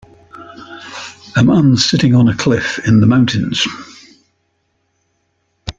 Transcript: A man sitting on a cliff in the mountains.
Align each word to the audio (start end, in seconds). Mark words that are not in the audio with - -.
A 1.35 1.43
man 1.43 1.77
sitting 1.77 2.15
on 2.15 2.27
a 2.27 2.35
cliff 2.35 2.79
in 2.87 3.01
the 3.01 3.05
mountains. 3.05 3.63